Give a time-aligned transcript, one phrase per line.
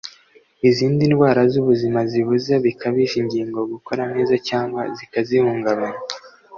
[0.69, 6.01] izindi ndwara z’ ubuzima zibuza bikabije ingingo gukora neza cyangwa zikazihungabanya.